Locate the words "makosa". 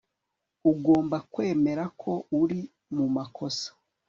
3.15-3.69